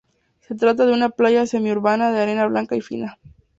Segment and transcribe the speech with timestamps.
[0.39, 3.19] Se trata de una playa semi-urbana de arena blanca y fina.